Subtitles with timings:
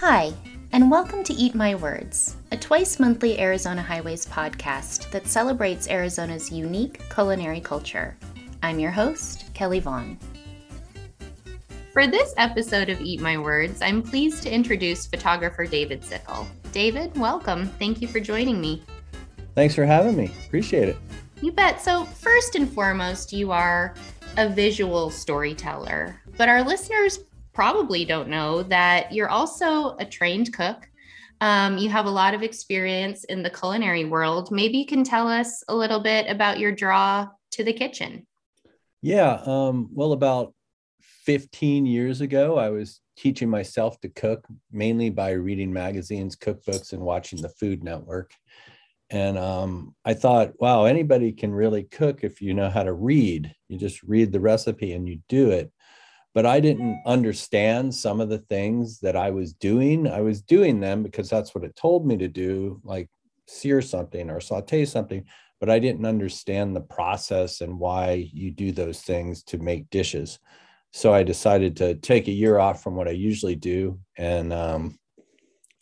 [0.00, 0.32] Hi,
[0.70, 6.52] and welcome to Eat My Words, a twice monthly Arizona Highways podcast that celebrates Arizona's
[6.52, 8.16] unique culinary culture.
[8.62, 10.16] I'm your host, Kelly Vaughn.
[11.92, 16.46] For this episode of Eat My Words, I'm pleased to introduce photographer David Zickl.
[16.70, 17.66] David, welcome.
[17.66, 18.84] Thank you for joining me.
[19.56, 20.30] Thanks for having me.
[20.46, 20.96] Appreciate it.
[21.42, 21.80] You bet.
[21.80, 23.94] So, first and foremost, you are
[24.36, 27.18] a visual storyteller, but our listeners
[27.58, 30.88] probably don't know that you're also a trained cook.
[31.40, 34.52] Um, you have a lot of experience in the culinary world.
[34.52, 38.28] Maybe you can tell us a little bit about your draw to the kitchen.
[39.02, 39.42] Yeah.
[39.44, 40.54] Um, well, about
[41.24, 47.02] 15 years ago, I was teaching myself to cook mainly by reading magazines, cookbooks, and
[47.02, 48.30] watching the Food Network.
[49.10, 53.52] And um, I thought, wow, anybody can really cook if you know how to read.
[53.66, 55.72] You just read the recipe and you do it
[56.34, 60.06] but I didn't understand some of the things that I was doing.
[60.06, 63.08] I was doing them because that's what it told me to do, like
[63.46, 65.24] sear something or saute something,
[65.60, 70.38] but I didn't understand the process and why you do those things to make dishes.
[70.92, 73.98] So I decided to take a year off from what I usually do.
[74.16, 74.98] And um,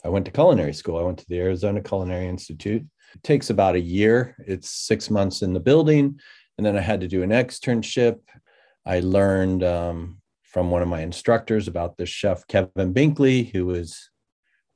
[0.04, 0.98] I went to culinary school.
[0.98, 2.82] I went to the Arizona Culinary Institute.
[3.14, 6.18] It takes about a year, it's six months in the building.
[6.58, 8.18] And then I had to do an externship.
[8.84, 10.20] I learned um,
[10.56, 14.08] from one of my instructors about this chef Kevin Binkley, who was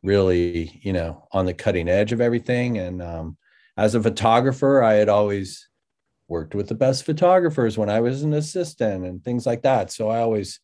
[0.03, 2.77] really, you know, on the cutting edge of everything.
[2.77, 3.39] And um,
[3.79, 5.71] as a photographer, I had always
[6.29, 9.91] worked with the best photographers when I was an assistant and things like that.
[9.91, 10.61] So I always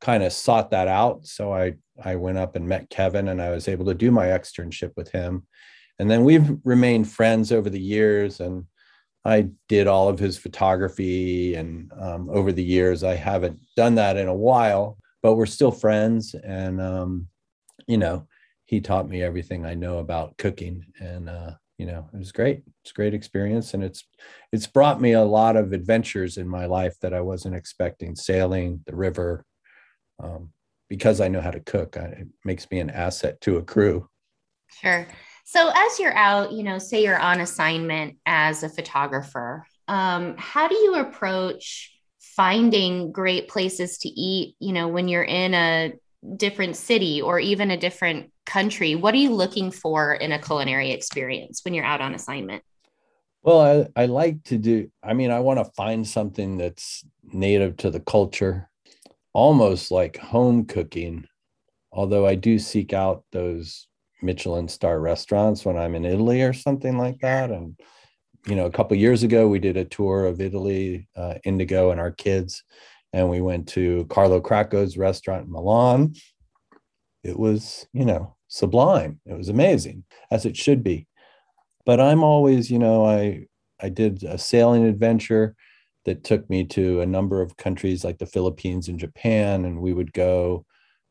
[0.00, 1.26] kind of sought that out.
[1.26, 4.28] So I I went up and met Kevin, and I was able to do my
[4.28, 5.46] externship with him.
[5.98, 8.64] And then we've remained friends over the years, and
[9.24, 14.16] I did all of his photography, and um, over the years, I haven't done that
[14.16, 16.34] in a while, but we're still friends.
[16.34, 17.28] And um,
[17.86, 18.26] you know,
[18.66, 22.62] he taught me everything I know about cooking, and uh, you know, it was great.
[22.82, 24.04] It's a great experience, and it's
[24.52, 28.14] it's brought me a lot of adventures in my life that I wasn't expecting.
[28.14, 29.44] Sailing the river,
[30.22, 30.50] um,
[30.90, 34.08] because I know how to cook, it makes me an asset to a crew.
[34.68, 35.06] Sure.
[35.44, 40.68] So, as you're out, you know, say you're on assignment as a photographer, um, how
[40.68, 45.92] do you approach finding great places to eat, you know, when you're in a
[46.36, 48.94] different city or even a different country?
[48.94, 52.62] What are you looking for in a culinary experience when you're out on assignment?
[53.42, 57.76] Well, I, I like to do, I mean, I want to find something that's native
[57.78, 58.70] to the culture,
[59.34, 61.26] almost like home cooking,
[61.92, 63.86] although I do seek out those
[64.24, 67.50] Michelin star restaurants when I'm in Italy or something like that.
[67.50, 67.78] And,
[68.46, 72.00] you know, a couple years ago, we did a tour of Italy, uh, Indigo and
[72.00, 72.64] our kids,
[73.12, 76.14] and we went to Carlo Cracco's restaurant in Milan.
[77.22, 79.20] It was, you know, sublime.
[79.26, 81.06] It was amazing, as it should be.
[81.86, 83.46] But I'm always, you know, I
[83.80, 85.54] I did a sailing adventure
[86.04, 89.92] that took me to a number of countries like the Philippines and Japan, and we
[89.92, 90.64] would go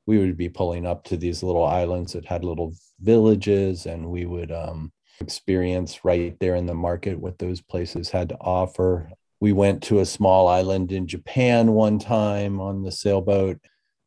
[0.05, 4.25] we would be pulling up to these little islands that had little villages and we
[4.25, 9.09] would um, experience right there in the market what those places had to offer.
[9.39, 13.59] We went to a small island in japan one time on the sailboat.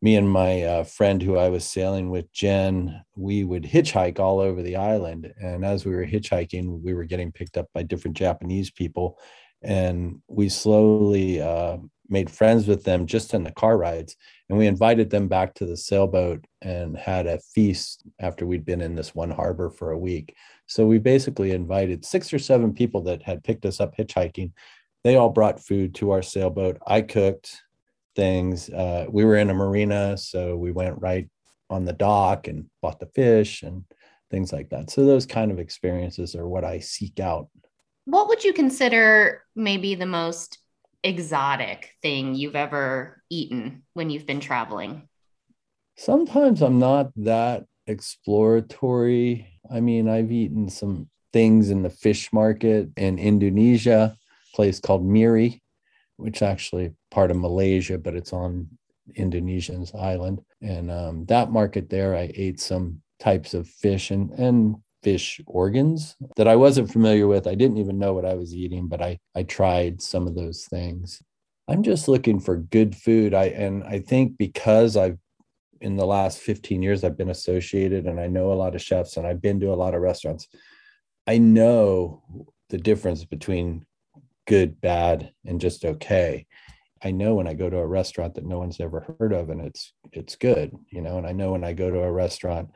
[0.02, 4.40] Me and my uh, friend who i was sailing with jen we would hitchhike all
[4.40, 5.32] over the island.
[5.40, 9.18] And as we were hitchhiking we were getting picked up by different japanese people.
[9.62, 11.78] And we slowly uh,
[12.08, 14.16] made friends with them just in the car rides
[14.48, 18.80] and we invited them back to the sailboat and had a feast after we'd been
[18.80, 20.34] in this one harbor for a week.
[20.66, 24.52] So we basically invited six or seven people that had picked us up hitchhiking.
[25.02, 26.78] They all brought food to our sailboat.
[26.86, 27.60] I cooked
[28.14, 28.70] things.
[28.70, 31.28] Uh, we were in a marina so we went right
[31.68, 33.84] on the dock and bought the fish and
[34.30, 34.90] things like that.
[34.90, 37.48] So those kind of experiences are what i seek out.
[38.04, 40.58] What would you consider maybe the most
[41.06, 45.08] exotic thing you've ever eaten when you've been traveling?
[45.96, 49.48] Sometimes I'm not that exploratory.
[49.70, 54.16] I mean, I've eaten some things in the fish market in Indonesia,
[54.54, 55.62] place called Miri,
[56.16, 58.68] which actually part of Malaysia, but it's on
[59.14, 60.42] Indonesian's island.
[60.60, 64.76] And um, that market there, I ate some types of fish and and
[65.06, 67.46] fish organs that I wasn't familiar with.
[67.46, 70.64] I didn't even know what I was eating, but I I tried some of those
[70.64, 71.22] things.
[71.68, 73.32] I'm just looking for good food.
[73.32, 75.18] I and I think because I've
[75.80, 79.16] in the last 15 years I've been associated and I know a lot of chefs
[79.16, 80.48] and I've been to a lot of restaurants.
[81.28, 82.24] I know
[82.70, 83.86] the difference between
[84.48, 86.46] good, bad, and just okay.
[87.04, 89.60] I know when I go to a restaurant that no one's ever heard of and
[89.60, 92.70] it's it's good, you know, and I know when I go to a restaurant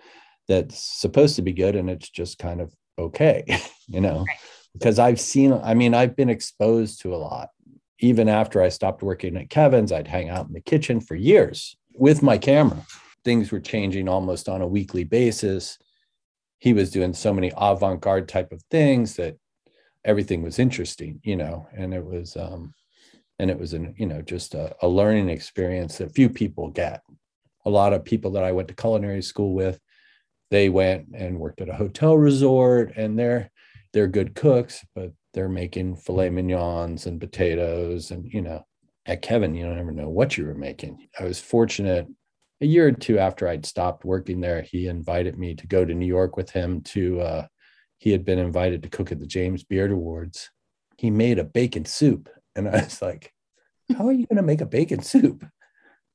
[0.48, 3.44] that's supposed to be good and it's just kind of okay,
[3.88, 4.18] you know.
[4.18, 4.38] Right.
[4.72, 7.48] Because I've seen I mean I've been exposed to a lot.
[7.98, 11.76] Even after I stopped working at Kevin's, I'd hang out in the kitchen for years
[11.94, 12.86] with my camera.
[13.24, 15.76] Things were changing almost on a weekly basis.
[16.58, 19.36] He was doing so many avant-garde type of things that
[20.04, 22.74] everything was interesting, you know, and it was um
[23.40, 27.02] and it was an you know just a, a learning experience that few people get
[27.64, 29.80] a lot of people that i went to culinary school with
[30.50, 33.50] they went and worked at a hotel resort and they're
[33.92, 38.64] they're good cooks but they're making filet mignons and potatoes and you know
[39.06, 42.06] at kevin you don't ever know what you were making i was fortunate
[42.60, 45.94] a year or two after i'd stopped working there he invited me to go to
[45.94, 47.46] new york with him to uh,
[47.98, 50.50] he had been invited to cook at the james beard awards
[50.96, 53.32] he made a bacon soup and I was like,
[53.96, 55.44] how are you going to make a bacon soup?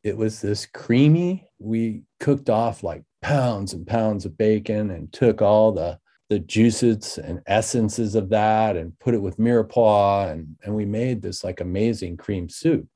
[0.04, 1.48] It was this creamy.
[1.60, 5.98] We cooked off like pounds and pounds of bacon and took all the
[6.30, 11.22] the juices and essences of that and put it with mirepoix and, and we made
[11.22, 12.88] this like amazing cream soup.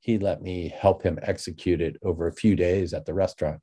[0.00, 3.60] He let me help him execute it over a few days at the restaurant.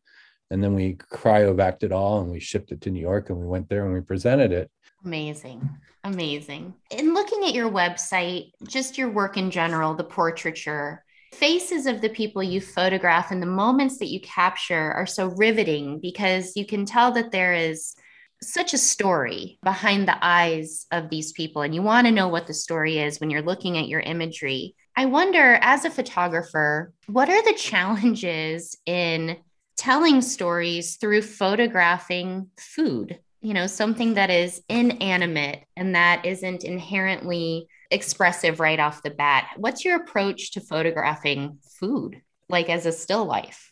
[0.52, 3.48] And then we cryovaced it all and we shipped it to New York and we
[3.48, 4.70] went there and we presented it.
[5.04, 5.68] Amazing.
[6.04, 6.74] Amazing.
[6.92, 11.04] In looking at your website, just your work in general, the portraiture,
[11.34, 16.00] faces of the people you photograph and the moments that you capture are so riveting
[16.00, 17.96] because you can tell that there is
[18.42, 22.48] such a story behind the eyes of these people and you want to know what
[22.48, 24.76] the story is when you're looking at your imagery.
[24.96, 29.38] I wonder as a photographer, what are the challenges in
[29.76, 33.20] telling stories through photographing food?
[33.42, 39.50] you know, something that is inanimate and that isn't inherently expressive right off the bat.
[39.58, 43.72] What's your approach to photographing food, like as a still life?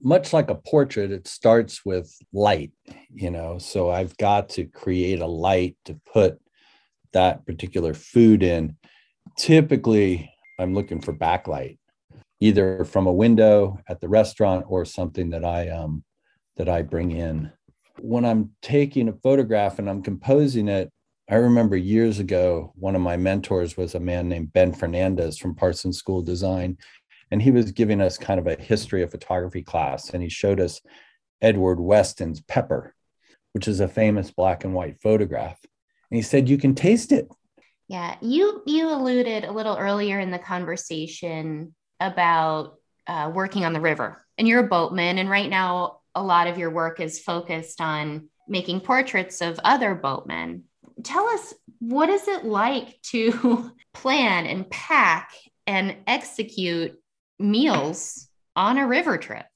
[0.00, 2.72] Much like a portrait, it starts with light,
[3.12, 3.58] you know.
[3.58, 6.38] So I've got to create a light to put
[7.12, 8.76] that particular food in.
[9.36, 11.78] Typically, I'm looking for backlight,
[12.40, 16.04] either from a window at the restaurant or something that I um
[16.56, 17.52] that I bring in
[18.00, 20.92] when I'm taking a photograph and I'm composing it,
[21.30, 25.54] I remember years ago, one of my mentors was a man named Ben Fernandez from
[25.54, 26.78] Parsons School Design.
[27.30, 30.10] And he was giving us kind of a history of photography class.
[30.10, 30.80] And he showed us
[31.42, 32.94] Edward Weston's Pepper,
[33.52, 35.58] which is a famous black and white photograph.
[36.10, 37.28] And he said, You can taste it.
[37.88, 38.16] Yeah.
[38.22, 42.76] You you alluded a little earlier in the conversation about
[43.06, 44.24] uh, working on the river.
[44.38, 45.18] And you're a boatman.
[45.18, 49.94] And right now a lot of your work is focused on making portraits of other
[49.94, 50.64] boatmen.
[51.02, 55.32] Tell us what is it like to plan and pack
[55.66, 56.98] and execute
[57.38, 59.46] meals on a river trip?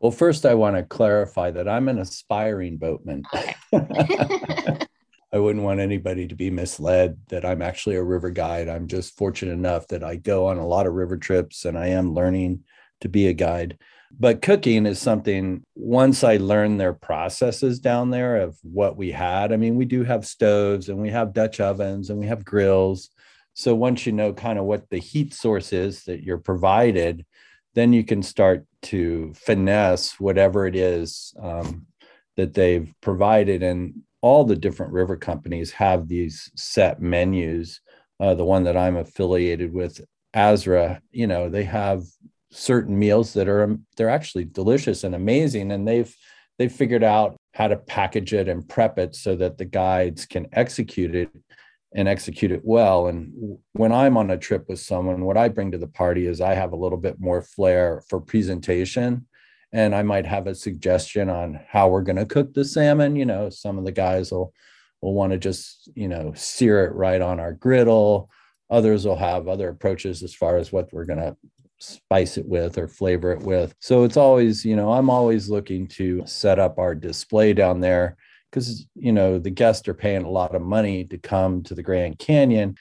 [0.00, 3.24] Well, first, I want to clarify that I'm an aspiring boatman.
[3.34, 3.54] Okay.
[5.32, 8.68] I wouldn't want anybody to be misled that I'm actually a river guide.
[8.68, 11.88] I'm just fortunate enough that I go on a lot of river trips and I
[11.88, 12.64] am learning
[13.02, 13.78] to be a guide.
[14.10, 19.52] But cooking is something, once I learned their processes down there of what we had,
[19.52, 23.10] I mean, we do have stoves and we have Dutch ovens and we have grills.
[23.54, 27.26] So once you know kind of what the heat source is that you're provided,
[27.74, 31.86] then you can start to finesse whatever it is um,
[32.36, 33.62] that they've provided.
[33.62, 37.80] And all the different river companies have these set menus.
[38.20, 40.00] Uh, the one that I'm affiliated with,
[40.34, 42.02] Azra, you know, they have
[42.50, 46.14] certain meals that are they're actually delicious and amazing and they've
[46.58, 50.46] they've figured out how to package it and prep it so that the guides can
[50.52, 51.30] execute it
[51.94, 53.06] and execute it well.
[53.08, 56.40] And when i'm on a trip with someone what i bring to the party is
[56.40, 59.26] i have a little bit more flair for presentation
[59.72, 63.16] and i might have a suggestion on how we're going to cook the salmon.
[63.16, 64.52] You know some of the guys will
[65.02, 68.30] will want to just you know sear it right on our griddle.
[68.70, 71.36] Others will have other approaches as far as what we're going to
[71.80, 73.74] spice it with or flavor it with.
[73.80, 78.16] So it's always, you know, I'm always looking to set up our display down there
[78.50, 81.82] because, you know, the guests are paying a lot of money to come to the
[81.82, 82.76] Grand Canyon.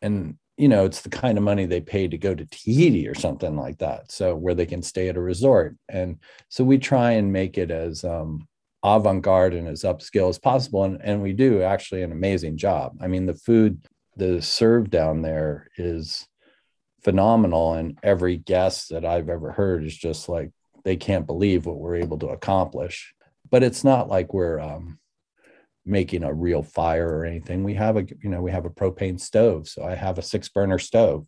[0.00, 3.14] And, you know, it's the kind of money they pay to go to Tahiti or
[3.14, 4.10] something like that.
[4.10, 5.76] So where they can stay at a resort.
[5.88, 8.46] And so we try and make it as, um,
[8.84, 13.08] avant-garde and as upscale as possible and, and we do actually an amazing job i
[13.08, 13.84] mean the food
[14.16, 16.28] the serve down there is
[17.02, 17.74] phenomenal.
[17.74, 20.50] And every guest that I've ever heard is just like,
[20.84, 23.14] they can't believe what we're able to accomplish.
[23.50, 24.98] But it's not like we're um,
[25.84, 27.64] making a real fire or anything.
[27.64, 29.68] We have a, you know, we have a propane stove.
[29.68, 31.26] So I have a six burner stove.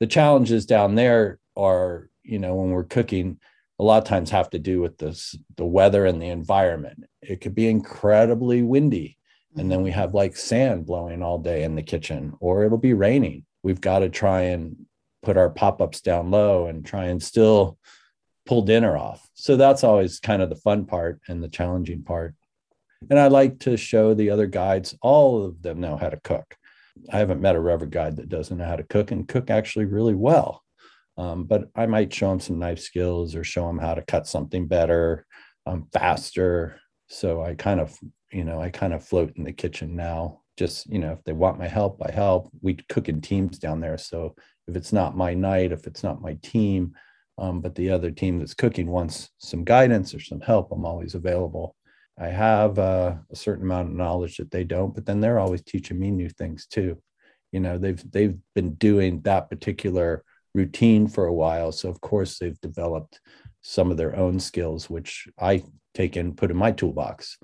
[0.00, 3.38] the challenges down there are, you know, when we're cooking,
[3.78, 7.04] a lot of times have to do with this the weather and the environment.
[7.20, 9.16] It could be incredibly windy.
[9.56, 10.00] And then we mm-hmm.
[10.00, 13.44] have like sand blowing all day in the kitchen, or it'll be raining.
[13.62, 14.86] We've got to try and
[15.22, 17.78] put our pop-ups down low and try and still
[18.46, 19.28] pull dinner off.
[19.34, 22.34] So that's always kind of the fun part and the challenging part.
[23.10, 26.56] And I like to show the other guides, all of them know how to cook.
[27.10, 29.86] I haven't met a river guide that doesn't know how to cook and cook actually
[29.86, 30.62] really well.
[31.16, 34.26] Um, but I might show them some knife skills or show them how to cut
[34.26, 35.26] something better,
[35.66, 36.80] um, faster.
[37.08, 37.96] So I kind of,
[38.30, 40.41] you know, I kind of float in the kitchen now.
[40.56, 42.50] Just, you know, if they want my help, I help.
[42.60, 43.98] We cook in teams down there.
[43.98, 44.34] So
[44.68, 46.94] if it's not my night, if it's not my team,
[47.38, 51.14] um, but the other team that's cooking wants some guidance or some help, I'm always
[51.14, 51.74] available.
[52.18, 55.62] I have uh, a certain amount of knowledge that they don't, but then they're always
[55.62, 57.00] teaching me new things too.
[57.50, 62.38] You know, they've they've been doing that particular routine for a while, so of course
[62.38, 63.20] they've developed
[63.62, 65.62] some of their own skills, which I
[65.94, 67.38] take and put in my toolbox.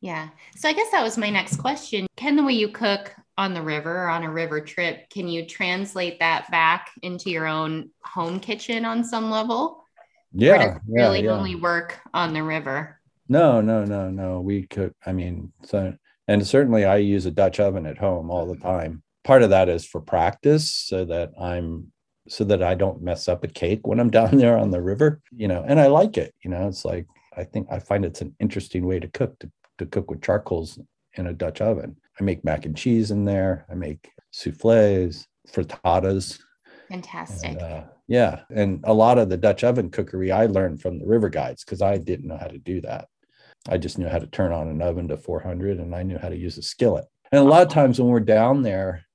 [0.00, 0.28] Yeah.
[0.56, 2.06] So I guess that was my next question.
[2.16, 5.46] Can the way you cook on the river or on a river trip, can you
[5.46, 9.84] translate that back into your own home kitchen on some level?
[10.32, 10.56] Yeah.
[10.56, 11.30] yeah really yeah.
[11.30, 13.00] only work on the river?
[13.28, 14.40] No, no, no, no.
[14.40, 15.94] We cook, I mean, so,
[16.28, 18.62] and certainly I use a Dutch oven at home all the mm-hmm.
[18.62, 19.02] time.
[19.24, 21.92] Part of that is for practice so that I'm,
[22.28, 25.20] so that I don't mess up a cake when I'm down there on the river,
[25.34, 28.22] you know, and I like it, you know, it's like, I think I find it's
[28.22, 30.78] an interesting way to cook, to, to cook with charcoals
[31.14, 31.96] in a Dutch oven.
[32.20, 33.66] I make mac and cheese in there.
[33.70, 36.38] I make souffles, frittatas.
[36.88, 37.50] Fantastic.
[37.50, 38.40] And, uh, yeah.
[38.50, 41.82] And a lot of the Dutch oven cookery I learned from the river guides because
[41.82, 43.08] I didn't know how to do that.
[43.68, 46.28] I just knew how to turn on an oven to 400 and I knew how
[46.28, 47.04] to use a skillet.
[47.32, 49.05] And a lot of times when we're down there,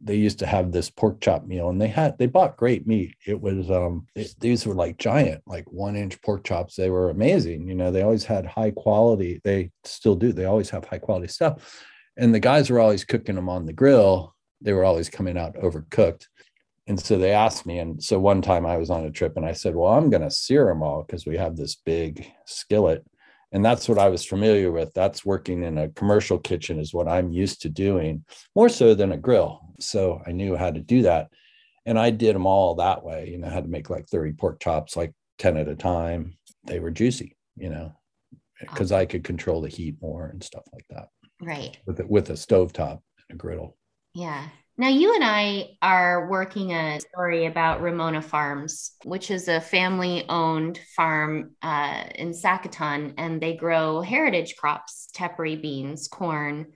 [0.00, 3.14] they used to have this pork chop meal and they had they bought great meat.
[3.26, 6.76] It was um it, these were like giant like one inch pork chops.
[6.76, 10.70] They were amazing you know they always had high quality they still do they always
[10.70, 11.84] have high quality stuff.
[12.16, 14.34] And the guys were always cooking them on the grill.
[14.60, 16.26] They were always coming out overcooked.
[16.86, 19.46] And so they asked me and so one time i was on a trip and
[19.46, 23.04] i said well i'm going to sear them all because we have this big skillet
[23.52, 24.92] and that's what i was familiar with.
[24.94, 29.12] That's working in a commercial kitchen is what i'm used to doing more so than
[29.12, 29.60] a grill.
[29.80, 31.28] So i knew how to do that.
[31.86, 34.32] And i did them all that way you know I had to make like 30
[34.32, 36.36] pork chops like 10 at a time.
[36.64, 37.92] They were juicy you know
[38.60, 41.08] because i could control the heat more and stuff like that
[41.40, 41.78] right.
[41.86, 43.76] with it with a stove top and a griddle.
[44.14, 44.48] Yeah
[44.80, 50.24] now, you and I are working a story about Ramona Farms, which is a family
[50.26, 56.72] owned farm uh, in Sacaton, and they grow heritage crops, tepary beans, corn,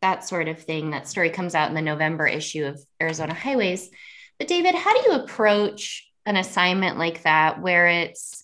[0.00, 0.90] that sort of thing.
[0.90, 3.90] That story comes out in the November issue of Arizona Highways.
[4.38, 8.43] But, David, how do you approach an assignment like that where it's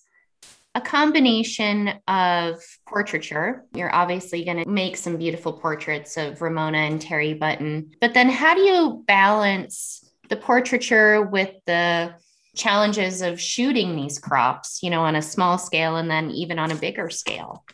[0.75, 3.65] a combination of portraiture.
[3.75, 7.91] You're obviously going to make some beautiful portraits of Ramona and Terry Button.
[8.00, 12.15] But then how do you balance the portraiture with the
[12.55, 16.71] challenges of shooting these crops, you know, on a small scale and then even on
[16.71, 17.65] a bigger scale?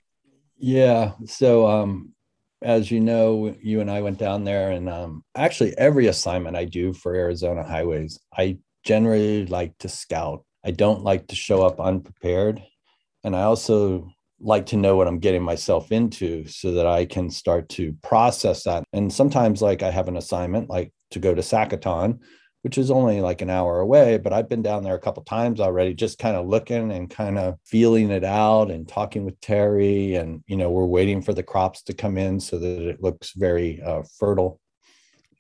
[0.57, 1.12] Yeah.
[1.26, 2.12] So, um,
[2.62, 6.65] as you know, you and I went down there, and um, actually, every assignment I
[6.65, 10.47] do for Arizona Highways, I generally like to scout.
[10.65, 12.62] I don't like to show up unprepared
[13.26, 17.28] and I also like to know what I'm getting myself into so that I can
[17.28, 18.85] start to process that.
[18.92, 22.21] And sometimes, like, I have an assignment, like to go to Sacaton,
[22.62, 25.59] which is only like an hour away, but I've been down there a couple times
[25.59, 30.14] already, just kind of looking and kind of feeling it out and talking with Terry.
[30.14, 33.33] And, you know, we're waiting for the crops to come in so that it looks
[33.33, 34.61] very uh, fertile.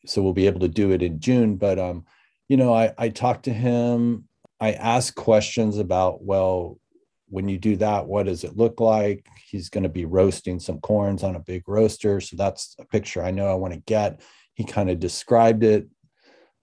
[0.06, 1.54] So we'll be able to do it in June.
[1.54, 2.04] But, um,
[2.48, 4.24] you know, I, I talked to him.
[4.58, 6.80] I asked questions about, well,
[7.28, 9.26] when you do that, what does it look like?
[9.48, 12.20] He's going to be roasting some corns on a big roaster.
[12.20, 14.20] So that's a picture I know I want to get.
[14.54, 15.88] He kind of described it.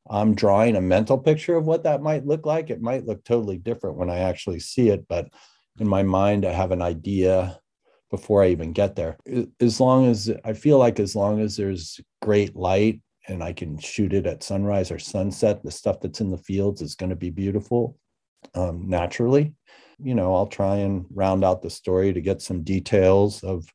[0.10, 2.70] I'm drawing a mental picture of what that might look like.
[2.70, 5.28] It might look totally different when I actually see it, but
[5.80, 7.60] in my mind, I have an idea
[8.12, 9.18] before I even get there.
[9.60, 13.78] As long as I feel like, as long as there's great light and I can
[13.80, 17.16] shoot it at sunrise or sunset, the stuff that's in the fields is going to
[17.16, 17.98] be beautiful
[18.56, 19.56] um, naturally
[20.04, 23.66] you know, I'll try and round out the story to get some details of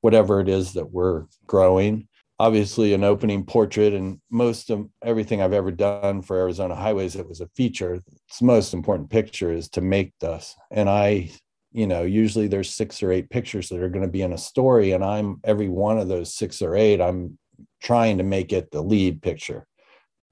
[0.00, 2.08] whatever it is that we're growing.
[2.38, 7.28] Obviously, an opening portrait, and most of everything I've ever done for Arizona Highways, it
[7.28, 7.94] was a feature.
[8.28, 10.56] Its most important picture is to make this.
[10.70, 11.30] And I,
[11.72, 14.38] you know, usually there's six or eight pictures that are going to be in a
[14.38, 17.38] story, and I'm every one of those six or eight, I'm
[17.80, 19.66] trying to make it the lead picture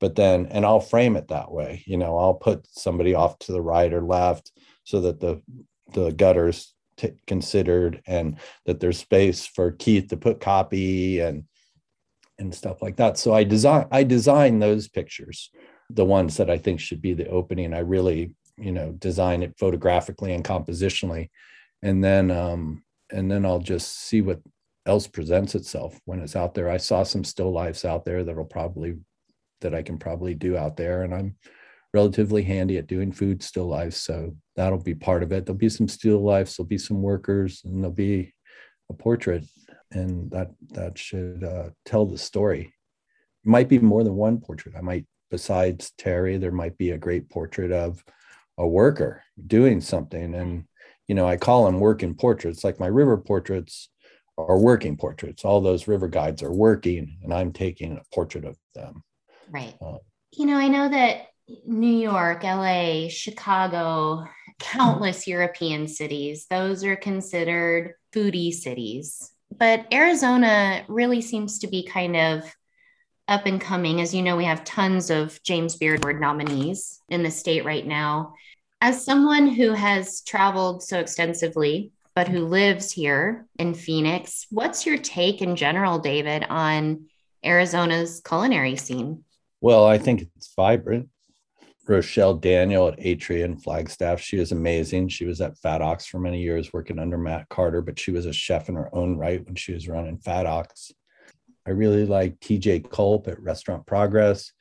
[0.01, 3.53] but then and i'll frame it that way you know i'll put somebody off to
[3.53, 4.51] the right or left
[4.91, 5.43] so that the
[5.93, 11.45] the gutters t- considered and that there's space for keith to put copy and
[12.39, 15.51] and stuff like that so i design i design those pictures
[15.91, 19.55] the ones that i think should be the opening i really you know design it
[19.59, 21.29] photographically and compositionally
[21.83, 24.41] and then um and then i'll just see what
[24.87, 28.45] else presents itself when it's out there i saw some still lifes out there that'll
[28.45, 28.97] probably
[29.61, 31.03] that I can probably do out there.
[31.03, 31.37] And I'm
[31.93, 33.97] relatively handy at doing food still lives.
[33.97, 35.47] So that'll be part of it.
[35.47, 38.35] There'll be some still lifes, there'll be some workers, and there'll be
[38.91, 39.45] a portrait.
[39.91, 42.75] And that that should uh, tell the story.
[43.45, 44.77] It might be more than one portrait.
[44.77, 48.05] I might, besides Terry, there might be a great portrait of
[48.59, 50.35] a worker doing something.
[50.35, 50.65] And,
[51.09, 53.89] you know, I call them working portraits, like my river portraits
[54.37, 55.45] are working portraits.
[55.45, 59.03] All those river guides are working, and I'm taking a portrait of them.
[59.51, 59.75] Right.
[59.81, 59.99] Uh,
[60.33, 61.31] you know, I know that
[61.67, 64.25] New York, LA, Chicago,
[64.61, 69.33] countless European cities, those are considered foodie cities.
[69.57, 72.55] But Arizona really seems to be kind of
[73.27, 74.01] up and coming.
[74.01, 77.87] As you know, we have tons of James Beard Award nominees in the state right
[77.87, 78.35] now.
[78.81, 84.99] As someone who has traveled so extensively, but who lives here in Phoenix, what's your
[84.99, 87.07] take in general, David, on
[87.45, 89.25] Arizona's culinary scene?
[89.61, 91.09] Well, I think it's vibrant.
[91.91, 95.09] Rochelle Daniel at Atria and Flagstaff, she is amazing.
[95.09, 98.27] She was at Fat Ox for many years working under Matt Carter, but she was
[98.27, 100.93] a chef in her own right when she was running Fat Ox.
[101.67, 104.53] I really like TJ Culp at Restaurant Progress.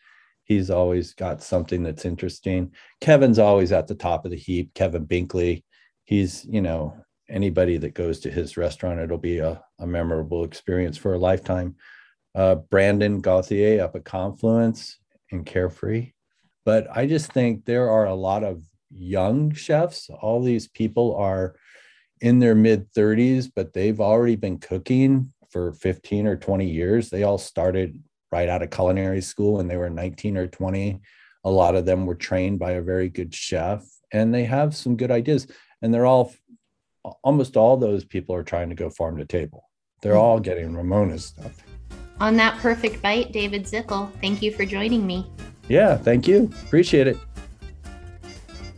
[0.43, 2.71] He's always got something that's interesting.
[2.99, 4.73] Kevin's always at the top of the heap.
[4.73, 5.63] Kevin Binkley,
[6.05, 6.95] he's, you know,
[7.29, 11.75] anybody that goes to his restaurant, it'll be a, a memorable experience for a lifetime
[12.35, 14.97] uh, Brandon Gauthier up at Confluence
[15.31, 16.11] and Carefree.
[16.69, 18.61] But I just think there are a lot of
[18.91, 20.07] young chefs.
[20.21, 21.55] All these people are
[22.21, 27.09] in their mid 30s, but they've already been cooking for 15 or 20 years.
[27.09, 27.99] They all started
[28.31, 31.01] right out of culinary school when they were 19 or 20.
[31.43, 34.95] A lot of them were trained by a very good chef and they have some
[34.95, 35.47] good ideas.
[35.81, 36.31] And they're all,
[37.23, 39.63] almost all those people are trying to go farm to table.
[40.03, 41.63] They're all getting Ramona's stuff.
[42.19, 45.25] On that perfect bite, David Zickl, thank you for joining me.
[45.69, 46.51] Yeah, thank you.
[46.65, 47.17] Appreciate it.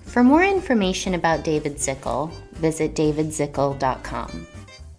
[0.03, 4.47] For more information about David Zickl, visit davidzickl.com.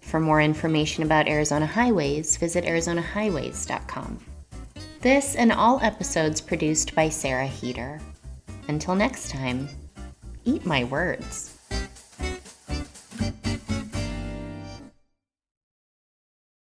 [0.01, 4.19] For more information about Arizona Highways, visit arizonahighways.com.
[5.01, 7.99] This and all episodes produced by Sarah Heater.
[8.67, 9.69] Until next time,
[10.45, 11.52] eat my words.